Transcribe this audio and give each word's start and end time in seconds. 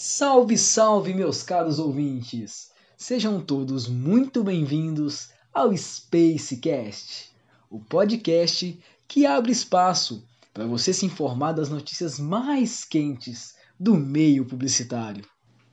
Salve, 0.00 0.56
salve, 0.56 1.12
meus 1.12 1.42
caros 1.42 1.80
ouvintes! 1.80 2.70
Sejam 2.96 3.40
todos 3.40 3.88
muito 3.88 4.44
bem-vindos 4.44 5.30
ao 5.52 5.76
Spacecast, 5.76 7.32
o 7.68 7.80
podcast 7.80 8.78
que 9.08 9.26
abre 9.26 9.50
espaço 9.50 10.24
para 10.54 10.68
você 10.68 10.92
se 10.92 11.04
informar 11.04 11.50
das 11.50 11.68
notícias 11.68 12.16
mais 12.16 12.84
quentes 12.84 13.56
do 13.78 13.96
meio 13.96 14.44
publicitário. 14.44 15.24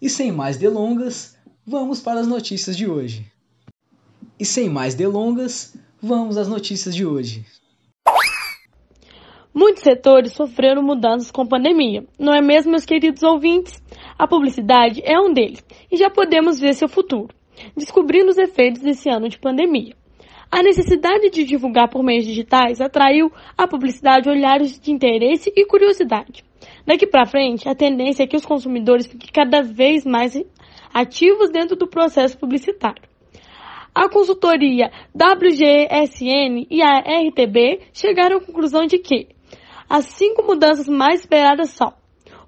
E 0.01 0.09
sem 0.09 0.31
mais 0.31 0.57
delongas, 0.57 1.37
vamos 1.63 1.99
para 1.99 2.19
as 2.19 2.27
notícias 2.27 2.75
de 2.75 2.89
hoje. 2.89 3.31
E 4.39 4.43
sem 4.43 4.67
mais 4.67 4.95
delongas, 4.95 5.77
vamos 6.01 6.35
às 6.35 6.47
notícias 6.47 6.95
de 6.95 7.05
hoje. 7.05 7.45
Muitos 9.53 9.83
setores 9.83 10.33
sofreram 10.33 10.81
mudanças 10.81 11.29
com 11.29 11.43
a 11.43 11.47
pandemia, 11.47 12.05
não 12.19 12.33
é 12.33 12.41
mesmo, 12.41 12.71
meus 12.71 12.85
queridos 12.85 13.21
ouvintes? 13.21 13.84
A 14.17 14.27
publicidade 14.27 15.01
é 15.03 15.19
um 15.19 15.33
deles 15.33 15.63
e 15.91 15.97
já 15.97 16.09
podemos 16.09 16.57
ver 16.57 16.73
seu 16.73 16.87
futuro, 16.87 17.35
descobrindo 17.75 18.29
os 18.29 18.37
efeitos 18.37 18.81
desse 18.81 19.09
ano 19.09 19.27
de 19.27 19.37
pandemia. 19.37 19.93
A 20.49 20.63
necessidade 20.63 21.29
de 21.31 21.43
divulgar 21.43 21.89
por 21.89 22.01
meios 22.01 22.25
digitais 22.25 22.79
atraiu 22.79 23.29
à 23.57 23.67
publicidade 23.67 24.29
olhares 24.29 24.79
de 24.79 24.89
interesse 24.89 25.51
e 25.53 25.65
curiosidade. 25.65 26.45
Daqui 26.85 27.05
para 27.05 27.25
frente, 27.25 27.67
a 27.67 27.75
tendência 27.75 28.23
é 28.23 28.27
que 28.27 28.37
os 28.37 28.45
consumidores 28.45 29.05
fiquem 29.05 29.29
cada 29.33 29.61
vez 29.61 30.05
mais 30.05 30.33
ativos 30.93 31.49
dentro 31.49 31.75
do 31.75 31.87
processo 31.87 32.37
publicitário. 32.37 33.03
A 33.93 34.07
consultoria 34.07 34.91
WGSN 35.13 36.67
e 36.69 36.81
a 36.81 36.99
RTB 36.99 37.81
chegaram 37.91 38.37
à 38.37 38.41
conclusão 38.41 38.85
de 38.85 38.97
que 38.97 39.27
as 39.89 40.05
cinco 40.05 40.43
mudanças 40.43 40.87
mais 40.87 41.21
esperadas 41.21 41.71
são 41.71 41.93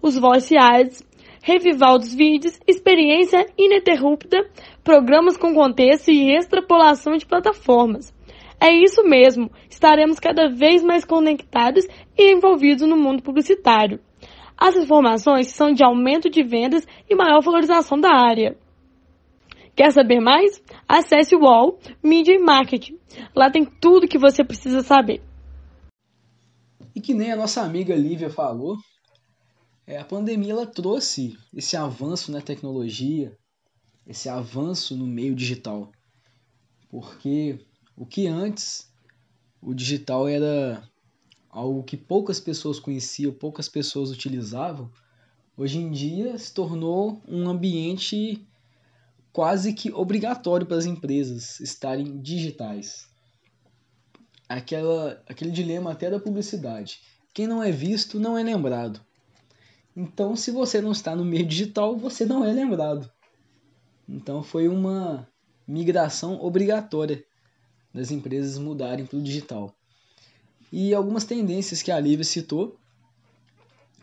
os 0.02 0.18
voice 0.18 0.56
ads, 0.58 1.04
revival 1.48 1.98
dos 1.98 2.14
vídeos, 2.14 2.60
experiência 2.68 3.46
ininterrupta, 3.58 4.38
programas 4.84 5.38
com 5.38 5.56
contexto 5.56 6.12
e 6.12 6.36
extrapolação 6.36 7.16
de 7.16 7.26
plataformas. 7.26 8.14
É 8.60 8.70
isso 8.70 9.02
mesmo, 9.06 9.50
estaremos 9.70 10.20
cada 10.20 10.50
vez 10.50 10.84
mais 10.84 11.06
conectados 11.06 11.86
e 12.18 12.34
envolvidos 12.34 12.86
no 12.86 12.98
mundo 12.98 13.24
publicitário. 13.24 14.02
As 14.58 14.76
informações 14.76 15.48
são 15.48 15.72
de 15.72 15.86
aumento 15.86 16.30
de 16.30 16.44
vendas 16.44 16.86
e 17.10 17.16
maior 17.16 17.42
valorização 17.42 17.98
da 17.98 18.12
área. 18.12 18.58
Quer 19.74 19.92
saber 19.94 20.20
mais? 20.20 20.62
Acesse 20.86 21.34
o 21.34 21.44
UOL 21.44 21.80
Media 22.04 22.36
e 22.36 22.40
Marketing. 22.40 22.98
Lá 23.34 23.50
tem 23.50 23.64
tudo 23.64 24.08
que 24.08 24.18
você 24.18 24.44
precisa 24.44 24.82
saber. 24.82 25.22
E 26.94 27.00
que 27.00 27.14
nem 27.14 27.32
a 27.32 27.38
nossa 27.38 27.62
amiga 27.62 27.96
Lívia 27.96 28.30
falou, 28.30 28.76
é, 29.88 29.98
a 29.98 30.04
pandemia 30.04 30.52
ela 30.52 30.68
trouxe 30.68 31.38
esse 31.54 31.78
avanço 31.78 32.30
na 32.30 32.42
tecnologia, 32.42 33.36
esse 34.06 34.28
avanço 34.28 34.98
no 34.98 35.08
meio 35.08 35.34
digital. 35.34 35.94
Porque 36.90 37.66
o 37.96 38.06
que 38.06 38.28
antes 38.28 38.92
o 39.62 39.74
digital 39.74 40.28
era 40.28 40.84
algo 41.50 41.84
que 41.84 41.96
poucas 41.96 42.38
pessoas 42.38 42.82
conheciam, 42.82 43.34
poucas 43.34 43.70
pessoas 43.70 44.12
utilizavam, 44.12 44.92
hoje 45.56 45.80
em 45.80 45.90
dia 45.90 46.38
se 46.38 46.54
tornou 46.54 47.24
um 47.26 47.50
ambiente 47.50 48.46
quase 49.32 49.74
que 49.74 49.92
obrigatório 49.92 50.68
para 50.68 50.78
as 50.78 50.86
empresas 50.86 51.62
estarem 51.62 52.20
digitais. 52.20 53.08
Aquela, 54.50 55.24
aquele 55.28 55.52
dilema 55.52 55.92
até 55.92 56.10
da 56.10 56.20
publicidade. 56.20 57.00
Quem 57.34 57.48
não 57.48 57.64
é 57.64 57.72
visto 57.72 58.20
não 58.20 58.38
é 58.38 58.44
lembrado. 58.44 59.07
Então, 60.00 60.36
se 60.36 60.52
você 60.52 60.80
não 60.80 60.92
está 60.92 61.16
no 61.16 61.26
meio 61.26 61.44
digital, 61.44 61.98
você 61.98 62.24
não 62.24 62.46
é 62.46 62.54
lembrado. 62.54 63.12
Então, 64.08 64.44
foi 64.44 64.68
uma 64.68 65.28
migração 65.68 66.40
obrigatória 66.40 67.26
das 67.92 68.12
empresas 68.12 68.60
mudarem 68.60 69.08
para 69.08 69.18
o 69.18 69.24
digital. 69.24 69.76
E 70.72 70.94
algumas 70.94 71.24
tendências 71.24 71.82
que 71.82 71.92
a 71.92 72.00
Lívia 72.00 72.24
citou 72.24 72.78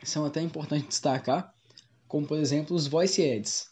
são 0.03 0.25
até 0.25 0.43
importantes 0.43 0.89
destacar, 0.89 1.55
como 2.09 2.27
por 2.27 2.39
exemplo 2.39 2.75
os 2.75 2.89
voice 2.89 3.23
ads. 3.23 3.71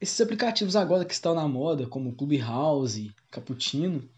Esses 0.00 0.18
aplicativos 0.22 0.74
agora 0.74 1.04
que 1.04 1.12
estão 1.12 1.34
na 1.34 1.46
moda, 1.46 1.86
como 1.86 2.14
Clubhouse, 2.14 3.14
Cappuccino, 3.30 4.08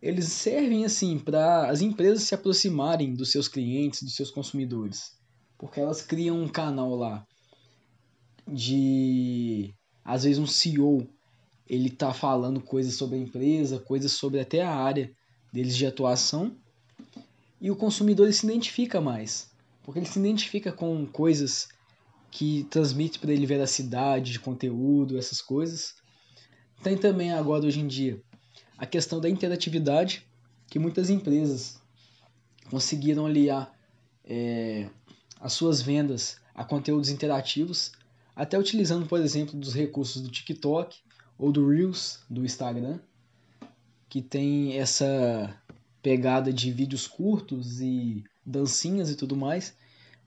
eles 0.00 0.26
servem 0.26 0.84
assim 0.84 1.18
para 1.18 1.68
as 1.68 1.80
empresas 1.80 2.22
se 2.22 2.34
aproximarem 2.34 3.12
dos 3.12 3.32
seus 3.32 3.48
clientes, 3.48 4.04
dos 4.04 4.14
seus 4.14 4.30
consumidores 4.30 5.18
porque 5.60 5.78
elas 5.78 6.00
criam 6.00 6.42
um 6.42 6.48
canal 6.48 6.96
lá 6.96 7.26
de 8.48 9.74
às 10.02 10.24
vezes 10.24 10.38
um 10.38 10.46
CEO 10.46 11.06
ele 11.68 11.90
tá 11.90 12.14
falando 12.14 12.62
coisas 12.62 12.94
sobre 12.94 13.16
a 13.16 13.20
empresa, 13.20 13.78
coisas 13.78 14.12
sobre 14.12 14.40
até 14.40 14.62
a 14.62 14.74
área 14.74 15.12
deles 15.52 15.76
de 15.76 15.86
atuação. 15.86 16.56
E 17.60 17.70
o 17.70 17.76
consumidor 17.76 18.24
ele 18.24 18.32
se 18.32 18.46
identifica 18.46 19.00
mais, 19.02 19.50
porque 19.84 20.00
ele 20.00 20.06
se 20.06 20.18
identifica 20.18 20.72
com 20.72 21.06
coisas 21.06 21.68
que 22.30 22.64
transmitem 22.70 23.20
para 23.20 23.32
ele 23.32 23.44
veracidade 23.44 24.32
de 24.32 24.40
conteúdo, 24.40 25.18
essas 25.18 25.42
coisas. 25.42 25.94
Tem 26.82 26.96
também 26.96 27.32
agora 27.32 27.66
hoje 27.66 27.80
em 27.80 27.86
dia 27.86 28.20
a 28.78 28.86
questão 28.86 29.20
da 29.20 29.28
interatividade, 29.28 30.26
que 30.68 30.78
muitas 30.78 31.10
empresas 31.10 31.78
conseguiram 32.70 33.26
aliar 33.26 33.72
é, 34.24 34.88
as 35.40 35.52
suas 35.52 35.80
vendas 35.80 36.38
a 36.54 36.64
conteúdos 36.64 37.08
interativos, 37.08 37.92
até 38.36 38.58
utilizando, 38.58 39.06
por 39.06 39.20
exemplo, 39.20 39.58
dos 39.58 39.74
recursos 39.74 40.20
do 40.20 40.30
TikTok 40.30 40.98
ou 41.38 41.50
do 41.50 41.68
Reels 41.68 42.20
do 42.28 42.44
Instagram, 42.44 42.98
que 44.08 44.20
tem 44.20 44.78
essa 44.78 45.58
pegada 46.02 46.52
de 46.52 46.70
vídeos 46.70 47.06
curtos 47.06 47.80
e 47.80 48.24
dancinhas 48.44 49.10
e 49.10 49.16
tudo 49.16 49.36
mais. 49.36 49.74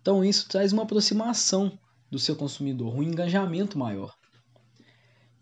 Então 0.01 0.23
isso 0.23 0.47
traz 0.49 0.73
uma 0.73 0.83
aproximação 0.83 1.77
do 2.09 2.19
seu 2.19 2.35
consumidor, 2.35 2.95
um 2.95 3.03
engajamento 3.03 3.77
maior. 3.77 4.15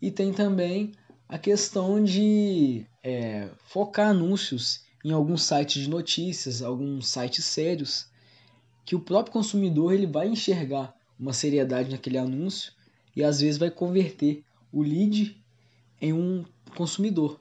E 0.00 0.10
tem 0.10 0.32
também 0.32 0.92
a 1.28 1.38
questão 1.38 2.02
de 2.02 2.86
é, 3.02 3.48
focar 3.64 4.08
anúncios 4.08 4.82
em 5.04 5.12
alguns 5.12 5.44
sites 5.44 5.82
de 5.82 5.88
notícias, 5.88 6.62
alguns 6.62 7.08
sites 7.08 7.44
sérios, 7.44 8.06
que 8.84 8.94
o 8.96 9.00
próprio 9.00 9.32
consumidor 9.32 9.92
ele 9.92 10.06
vai 10.06 10.28
enxergar 10.28 10.94
uma 11.18 11.32
seriedade 11.32 11.90
naquele 11.90 12.18
anúncio 12.18 12.72
e 13.14 13.22
às 13.22 13.40
vezes 13.40 13.58
vai 13.58 13.70
converter 13.70 14.44
o 14.72 14.82
lead 14.82 15.40
em 16.00 16.12
um 16.12 16.44
consumidor. 16.76 17.40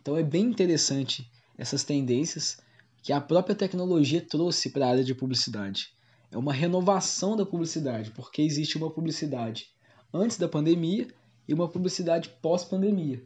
Então 0.00 0.16
é 0.16 0.22
bem 0.22 0.44
interessante 0.44 1.30
essas 1.56 1.84
tendências 1.84 2.58
que 3.02 3.12
a 3.12 3.20
própria 3.20 3.54
tecnologia 3.54 4.20
trouxe 4.20 4.70
para 4.70 4.86
a 4.86 4.90
área 4.90 5.04
de 5.04 5.14
publicidade. 5.14 5.92
É 6.30 6.38
uma 6.38 6.52
renovação 6.52 7.36
da 7.36 7.44
publicidade, 7.44 8.10
porque 8.12 8.40
existe 8.40 8.78
uma 8.78 8.90
publicidade 8.90 9.68
antes 10.12 10.38
da 10.38 10.48
pandemia 10.48 11.08
e 11.46 11.52
uma 11.52 11.68
publicidade 11.68 12.30
pós-pandemia, 12.40 13.22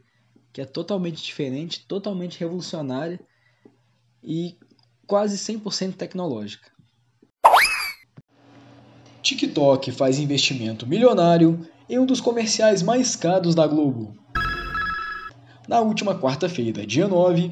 que 0.51 0.59
é 0.59 0.65
totalmente 0.65 1.23
diferente, 1.23 1.85
totalmente 1.85 2.39
revolucionária 2.39 3.19
e 4.23 4.57
quase 5.05 5.37
100% 5.37 5.95
tecnológica. 5.95 6.69
TikTok 9.21 9.91
faz 9.91 10.19
investimento 10.19 10.87
milionário 10.87 11.67
em 11.89 11.99
um 11.99 12.05
dos 12.05 12.21
comerciais 12.21 12.81
mais 12.81 13.15
caros 13.15 13.55
da 13.55 13.65
Globo. 13.65 14.15
Na 15.67 15.81
última 15.81 16.17
quarta-feira, 16.17 16.85
dia 16.85 17.07
9, 17.07 17.51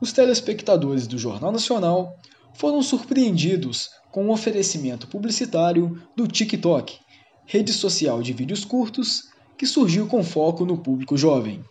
os 0.00 0.12
telespectadores 0.12 1.06
do 1.06 1.18
Jornal 1.18 1.50
Nacional 1.50 2.16
foram 2.54 2.82
surpreendidos 2.82 3.90
com 4.10 4.24
um 4.26 4.30
oferecimento 4.30 5.08
publicitário 5.08 6.00
do 6.14 6.26
TikTok, 6.26 6.98
rede 7.44 7.72
social 7.72 8.22
de 8.22 8.32
vídeos 8.32 8.64
curtos 8.64 9.24
que 9.58 9.66
surgiu 9.66 10.06
com 10.06 10.22
foco 10.22 10.64
no 10.64 10.78
público 10.78 11.16
jovem. 11.16 11.62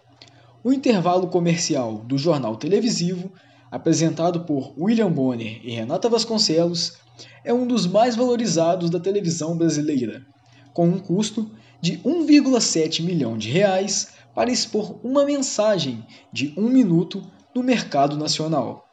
O 0.64 0.74
intervalo 0.74 1.28
comercial 1.28 2.00
do 2.00 2.18
jornal 2.18 2.56
televisivo, 2.56 3.31
apresentado 3.72 4.42
por 4.42 4.74
William 4.78 5.12
Bonner 5.12 5.60
e 5.64 5.72
Renata 5.72 6.10
Vasconcelos, 6.10 6.98
é 7.44 7.54
um 7.54 7.68
dos 7.68 7.86
mais 7.86 8.16
valorizados 8.16 8.90
da 8.90 9.00
televisão 9.00 9.58
brasileira, 9.58 10.26
com 10.74 10.88
um 10.88 11.00
custo 11.00 11.50
de 11.82 11.98
1,7 12.00 13.04
milhão 13.04 13.38
de 13.38 13.50
reais 13.50 14.14
para 14.34 14.52
expor 14.52 15.00
uma 15.04 15.24
mensagem 15.24 16.06
de 16.32 16.54
um 16.58 16.70
minuto 16.70 17.24
no 17.54 17.64
mercado 17.64 18.18
nacional. 18.18 18.86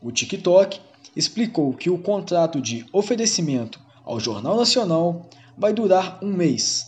O 0.00 0.12
TikTok 0.12 0.80
explicou 1.16 1.72
que 1.74 1.90
o 1.90 1.98
contrato 1.98 2.60
de 2.60 2.86
oferecimento 2.92 3.80
ao 4.04 4.20
Jornal 4.20 4.56
Nacional 4.56 5.28
vai 5.56 5.72
durar 5.72 6.20
um 6.22 6.32
mês. 6.32 6.86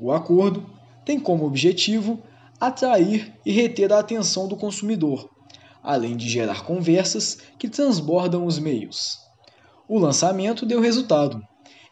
O 0.00 0.10
acordo 0.10 0.68
tem 1.04 1.20
como 1.20 1.46
objetivo 1.46 2.20
atrair 2.60 3.32
e 3.46 3.52
reter 3.52 3.92
a 3.92 4.00
atenção 4.00 4.48
do 4.48 4.56
consumidor, 4.56 5.30
além 5.88 6.18
de 6.18 6.28
gerar 6.28 6.64
conversas 6.64 7.38
que 7.58 7.66
transbordam 7.66 8.44
os 8.44 8.58
meios. 8.58 9.16
O 9.88 9.98
lançamento 9.98 10.66
deu 10.66 10.82
resultado, 10.82 11.42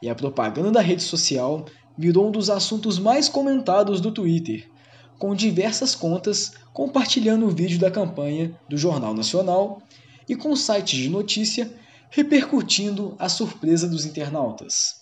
e 0.02 0.10
a 0.10 0.14
propaganda 0.14 0.70
da 0.70 0.82
rede 0.82 1.02
social 1.02 1.64
virou 1.96 2.28
um 2.28 2.30
dos 2.30 2.50
assuntos 2.50 2.98
mais 2.98 3.26
comentados 3.26 3.98
do 3.98 4.12
Twitter, 4.12 4.70
com 5.18 5.34
diversas 5.34 5.94
contas 5.94 6.52
compartilhando 6.74 7.46
o 7.46 7.50
vídeo 7.50 7.78
da 7.78 7.90
campanha 7.90 8.54
do 8.68 8.76
Jornal 8.76 9.14
Nacional 9.14 9.80
e 10.28 10.36
com 10.36 10.54
sites 10.54 10.98
de 10.98 11.08
notícia 11.08 11.72
repercutindo 12.10 13.16
a 13.18 13.30
surpresa 13.30 13.88
dos 13.88 14.04
internautas. 14.04 14.96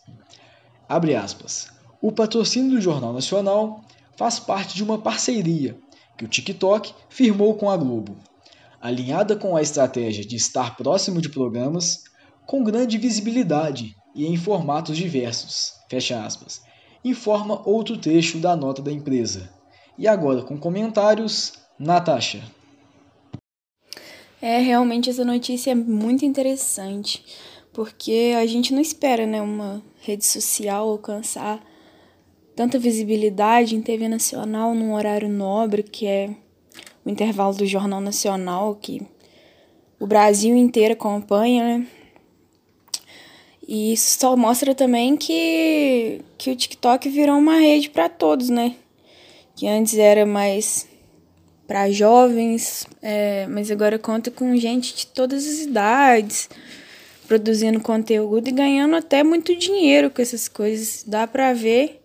Abre 0.88 1.16
aspas. 1.16 1.66
O 2.00 2.12
patrocínio 2.12 2.70
do 2.70 2.80
Jornal 2.80 3.12
Nacional 3.12 3.84
faz 4.16 4.38
parte 4.38 4.76
de 4.76 4.84
uma 4.84 4.98
parceria 4.98 5.76
que 6.16 6.24
o 6.24 6.28
TikTok 6.28 6.94
firmou 7.08 7.54
com 7.54 7.68
a 7.68 7.76
Globo, 7.76 8.16
alinhada 8.84 9.34
com 9.34 9.56
a 9.56 9.62
estratégia 9.62 10.22
de 10.22 10.36
estar 10.36 10.76
próximo 10.76 11.18
de 11.18 11.30
programas 11.30 12.04
com 12.44 12.62
grande 12.62 12.98
visibilidade 12.98 13.96
e 14.14 14.26
em 14.26 14.36
formatos 14.36 14.94
diversos. 14.94 15.72
Fecha 15.88 16.22
aspas. 16.22 16.60
Informa 17.02 17.66
outro 17.66 17.96
trecho 17.96 18.38
da 18.38 18.54
nota 18.54 18.82
da 18.82 18.92
empresa. 18.92 19.48
E 19.96 20.06
agora 20.06 20.42
com 20.42 20.58
comentários, 20.58 21.54
Natasha. 21.78 22.44
É, 24.42 24.58
realmente 24.58 25.08
essa 25.08 25.24
notícia 25.24 25.70
é 25.70 25.74
muito 25.74 26.26
interessante, 26.26 27.24
porque 27.72 28.34
a 28.36 28.44
gente 28.44 28.74
não 28.74 28.82
espera, 28.82 29.24
né, 29.24 29.40
uma 29.40 29.82
rede 30.02 30.26
social 30.26 30.90
alcançar 30.90 31.64
tanta 32.54 32.78
visibilidade 32.78 33.74
em 33.74 33.80
TV 33.80 34.08
nacional 34.08 34.74
num 34.74 34.92
horário 34.92 35.30
nobre, 35.30 35.82
que 35.82 36.06
é 36.06 36.36
o 37.04 37.10
intervalo 37.10 37.54
do 37.54 37.66
Jornal 37.66 38.00
Nacional, 38.00 38.74
que 38.74 39.02
o 39.98 40.06
Brasil 40.06 40.56
inteiro 40.56 40.94
acompanha, 40.94 41.78
né? 41.78 41.86
E 43.66 43.94
isso 43.94 44.18
só 44.18 44.36
mostra 44.36 44.74
também 44.74 45.16
que, 45.16 46.20
que 46.36 46.50
o 46.50 46.56
TikTok 46.56 47.08
virou 47.08 47.36
uma 47.36 47.58
rede 47.58 47.88
para 47.88 48.08
todos, 48.08 48.50
né? 48.50 48.74
Que 49.56 49.66
antes 49.66 49.96
era 49.96 50.26
mais 50.26 50.86
para 51.66 51.90
jovens, 51.90 52.86
é, 53.00 53.46
mas 53.46 53.70
agora 53.70 53.98
conta 53.98 54.30
com 54.30 54.54
gente 54.56 54.94
de 54.94 55.06
todas 55.06 55.46
as 55.46 55.60
idades 55.60 56.48
produzindo 57.26 57.80
conteúdo 57.80 58.48
e 58.48 58.52
ganhando 58.52 58.96
até 58.96 59.22
muito 59.22 59.56
dinheiro 59.56 60.10
com 60.10 60.20
essas 60.20 60.46
coisas. 60.46 61.04
Dá 61.06 61.26
para 61.26 61.54
ver 61.54 62.03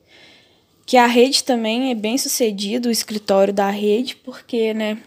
que 0.89 0.97
a 0.97 1.05
rede 1.05 1.43
também 1.43 1.91
é 1.91 1.93
bem 1.93 2.17
sucedido, 2.17 2.89
o 2.89 2.91
escritório 2.91 3.53
da 3.53 3.69
rede, 3.69 4.15
porque, 4.15 4.73
né, 4.73 4.97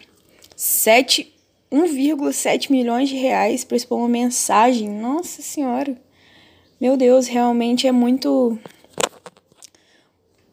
1,7 0.56 2.70
milhões 2.70 3.08
de 3.08 3.16
reais 3.16 3.64
para 3.64 3.76
expor 3.76 3.98
uma 3.98 4.08
mensagem. 4.08 4.88
Nossa 4.88 5.42
Senhora! 5.42 6.00
Meu 6.80 6.96
Deus, 6.96 7.26
realmente 7.26 7.88
é 7.88 7.90
muito 7.90 8.56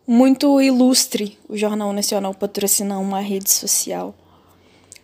muito 0.08 0.60
ilustre 0.60 1.38
o 1.48 1.56
Jornal 1.56 1.94
Nacional 1.94 2.34
patrocinar 2.34 3.00
uma 3.00 3.20
rede 3.20 3.52
social. 3.52 4.16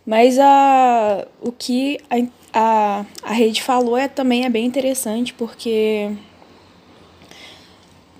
Mas 0.04 0.40
a, 0.40 1.24
o 1.40 1.52
que 1.52 2.00
a, 2.10 2.16
a, 2.52 3.06
a 3.22 3.32
rede 3.32 3.62
falou 3.62 3.96
é, 3.96 4.08
também 4.08 4.44
é 4.44 4.50
bem 4.50 4.66
interessante, 4.66 5.32
porque 5.32 6.10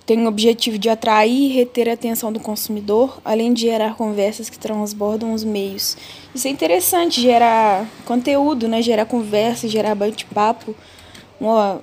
tem 0.07 0.25
o 0.25 0.29
objetivo 0.29 0.79
de 0.79 0.89
atrair 0.89 1.33
e 1.33 1.49
reter 1.49 1.89
a 1.89 1.95
atenção 1.95 2.33
do 2.33 2.39
consumidor, 2.39 3.21
além 3.25 3.53
de 3.53 3.63
gerar 3.63 3.97
conversas 3.97 4.49
que 4.49 4.57
transbordam 4.57 5.35
os 5.35 5.43
meios. 5.43 5.97
Isso 6.33 6.47
é 6.47 6.51
interessante, 6.51 7.21
gerar 7.21 7.89
conteúdo, 8.05 8.69
né? 8.69 8.81
gerar 8.81 9.05
conversa, 9.05 9.67
gerar 9.67 9.97
bate-papo, 9.97 10.77
uma, 11.41 11.83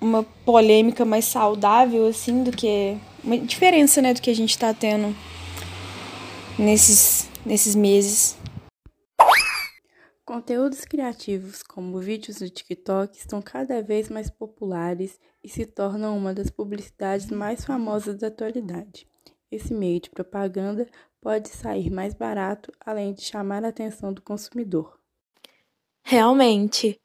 uma 0.00 0.22
polêmica 0.44 1.04
mais 1.04 1.24
saudável, 1.24 2.06
assim, 2.06 2.44
do 2.44 2.52
que. 2.52 2.96
Uma 3.24 3.38
diferença, 3.38 4.00
né, 4.00 4.12
do 4.12 4.20
que 4.20 4.30
a 4.30 4.34
gente 4.34 4.50
está 4.50 4.72
tendo 4.72 5.16
nesses, 6.58 7.28
nesses 7.44 7.74
meses. 7.74 8.36
Conteúdos 10.34 10.84
criativos, 10.84 11.62
como 11.62 12.00
vídeos 12.00 12.38
do 12.38 12.50
TikTok, 12.50 13.16
estão 13.16 13.40
cada 13.40 13.80
vez 13.80 14.08
mais 14.08 14.28
populares 14.28 15.20
e 15.44 15.48
se 15.48 15.64
tornam 15.64 16.18
uma 16.18 16.34
das 16.34 16.50
publicidades 16.50 17.30
mais 17.30 17.64
famosas 17.64 18.16
da 18.16 18.26
atualidade. 18.26 19.06
Esse 19.48 19.72
meio 19.72 20.00
de 20.00 20.10
propaganda 20.10 20.88
pode 21.20 21.48
sair 21.50 21.88
mais 21.88 22.14
barato, 22.14 22.72
além 22.84 23.14
de 23.14 23.22
chamar 23.22 23.64
a 23.64 23.68
atenção 23.68 24.12
do 24.12 24.20
consumidor. 24.20 24.98
Realmente, 26.02 27.00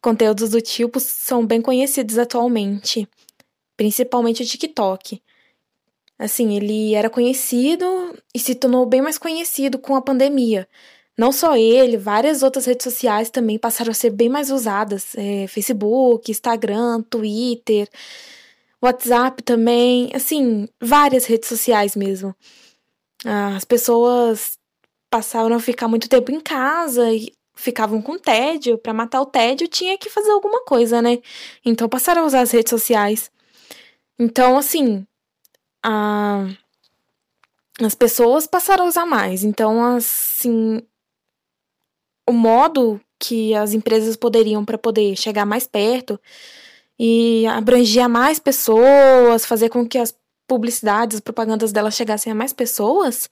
Conteúdos 0.00 0.50
do 0.50 0.60
tipo 0.60 1.00
são 1.00 1.44
bem 1.44 1.60
conhecidos 1.60 2.16
atualmente, 2.16 3.08
principalmente 3.76 4.44
o 4.44 4.46
TikTok. 4.46 5.20
Assim, 6.16 6.56
ele 6.56 6.94
era 6.94 7.10
conhecido 7.10 7.84
e 8.32 8.38
se 8.38 8.54
tornou 8.54 8.86
bem 8.86 9.02
mais 9.02 9.18
conhecido 9.18 9.80
com 9.80 9.96
a 9.96 10.00
pandemia. 10.00 10.68
Não 11.16 11.32
só 11.32 11.56
ele, 11.56 11.96
várias 11.96 12.42
outras 12.42 12.66
redes 12.66 12.84
sociais 12.84 13.30
também 13.30 13.58
passaram 13.58 13.90
a 13.90 13.94
ser 13.94 14.10
bem 14.10 14.28
mais 14.28 14.50
usadas. 14.50 15.14
É, 15.16 15.46
Facebook, 15.46 16.30
Instagram, 16.30 17.02
Twitter, 17.02 17.88
WhatsApp 18.82 19.42
também. 19.42 20.10
Assim, 20.14 20.68
várias 20.80 21.24
redes 21.24 21.48
sociais 21.48 21.96
mesmo. 21.96 22.34
As 23.24 23.64
pessoas 23.64 24.58
passaram 25.10 25.56
a 25.56 25.60
ficar 25.60 25.88
muito 25.88 26.08
tempo 26.08 26.30
em 26.30 26.40
casa 26.40 27.10
e 27.12 27.32
ficavam 27.54 28.02
com 28.02 28.18
tédio, 28.18 28.76
para 28.78 28.92
matar 28.92 29.22
o 29.22 29.26
tédio 29.26 29.66
tinha 29.66 29.96
que 29.96 30.10
fazer 30.10 30.30
alguma 30.30 30.64
coisa, 30.64 31.00
né? 31.00 31.18
Então 31.64 31.88
passaram 31.88 32.22
a 32.22 32.26
usar 32.26 32.42
as 32.42 32.50
redes 32.50 32.70
sociais. 32.70 33.30
Então, 34.18 34.58
assim, 34.58 35.06
a... 35.82 36.46
as 37.80 37.94
pessoas 37.94 38.46
passaram 38.46 38.84
a 38.84 38.88
usar 38.88 39.06
mais. 39.06 39.42
Então, 39.42 39.82
assim, 39.96 40.82
o 42.28 42.32
modo 42.32 43.00
que 43.18 43.54
as 43.54 43.72
empresas 43.72 44.16
poderiam 44.16 44.64
para 44.64 44.78
poder 44.78 45.16
chegar 45.16 45.46
mais 45.46 45.66
perto 45.66 46.20
e 46.98 47.46
abranger 47.46 48.08
mais 48.08 48.38
pessoas, 48.38 49.46
fazer 49.46 49.68
com 49.68 49.86
que 49.86 49.98
as 49.98 50.14
publicidades, 50.46 51.16
as 51.16 51.20
propagandas 51.20 51.72
delas 51.72 51.94
chegassem 51.94 52.32
a 52.32 52.34
mais 52.34 52.52
pessoas, 52.52 53.28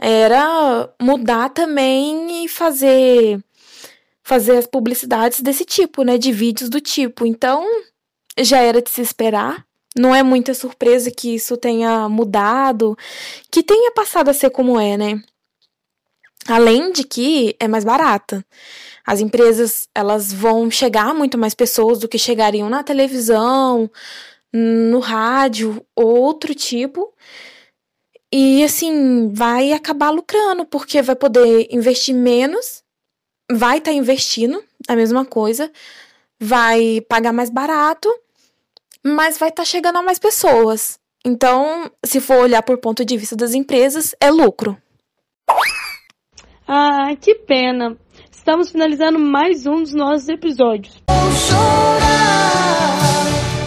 era 0.00 0.92
mudar 1.00 1.50
também 1.50 2.44
e 2.44 2.48
fazer 2.48 3.42
fazer 4.22 4.58
as 4.58 4.66
publicidades 4.66 5.40
desse 5.40 5.64
tipo, 5.64 6.04
né, 6.04 6.16
de 6.16 6.30
vídeos 6.30 6.70
do 6.70 6.80
tipo. 6.80 7.26
Então, 7.26 7.66
já 8.38 8.60
era 8.60 8.80
de 8.80 8.88
se 8.90 9.00
esperar. 9.00 9.66
Não 9.96 10.14
é 10.14 10.22
muita 10.22 10.54
surpresa 10.54 11.10
que 11.10 11.34
isso 11.34 11.56
tenha 11.56 12.08
mudado, 12.08 12.96
que 13.50 13.62
tenha 13.62 13.90
passado 13.90 14.28
a 14.28 14.32
ser 14.32 14.50
como 14.50 14.78
é, 14.78 14.96
né? 14.96 15.20
Além 16.50 16.90
de 16.90 17.04
que 17.04 17.54
é 17.60 17.68
mais 17.68 17.84
barata. 17.84 18.44
As 19.06 19.20
empresas, 19.20 19.88
elas 19.94 20.32
vão 20.32 20.70
chegar 20.70 21.08
a 21.08 21.14
muito 21.14 21.38
mais 21.38 21.54
pessoas 21.54 21.98
do 21.98 22.08
que 22.08 22.18
chegariam 22.18 22.68
na 22.68 22.82
televisão, 22.82 23.90
no 24.52 24.98
rádio, 24.98 25.84
outro 25.94 26.54
tipo. 26.54 27.12
E 28.32 28.62
assim, 28.64 29.28
vai 29.32 29.72
acabar 29.72 30.10
lucrando, 30.10 30.64
porque 30.64 31.02
vai 31.02 31.16
poder 31.16 31.68
investir 31.70 32.14
menos, 32.14 32.82
vai 33.50 33.78
estar 33.78 33.90
tá 33.90 33.96
investindo 33.96 34.62
a 34.88 34.94
mesma 34.94 35.24
coisa, 35.24 35.70
vai 36.38 37.00
pagar 37.08 37.32
mais 37.32 37.50
barato, 37.50 38.08
mas 39.04 39.38
vai 39.38 39.48
estar 39.48 39.62
tá 39.62 39.66
chegando 39.66 39.98
a 39.98 40.02
mais 40.02 40.18
pessoas. 40.18 40.98
Então, 41.24 41.90
se 42.04 42.20
for 42.20 42.38
olhar 42.38 42.62
por 42.62 42.78
ponto 42.78 43.04
de 43.04 43.16
vista 43.16 43.36
das 43.36 43.52
empresas, 43.52 44.14
é 44.20 44.30
lucro. 44.30 44.76
Ah, 46.72 47.16
que 47.20 47.34
pena. 47.34 47.96
Estamos 48.30 48.70
finalizando 48.70 49.18
mais 49.18 49.66
um 49.66 49.82
dos 49.82 49.92
nossos 49.92 50.28
episódios. 50.28 51.02
Vou 51.10 51.32
chorar, 51.32 53.00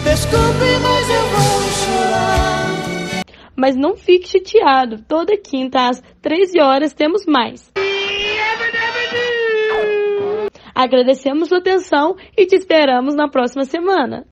desculpe, 0.02 0.78
mas 0.82 1.10
eu 1.10 1.22
vou 1.28 1.54
mas 3.56 3.76
não 3.76 3.94
fique 3.94 4.26
chateado. 4.26 5.04
Toda 5.06 5.36
quinta 5.36 5.86
às 5.90 6.02
13 6.22 6.58
horas 6.62 6.94
temos 6.94 7.26
mais. 7.26 7.70
Agradecemos 10.74 11.48
sua 11.48 11.58
atenção 11.58 12.16
e 12.36 12.46
te 12.46 12.56
esperamos 12.56 13.14
na 13.14 13.28
próxima 13.28 13.64
semana. 13.64 14.22